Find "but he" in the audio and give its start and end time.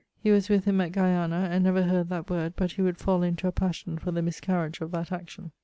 2.55-2.81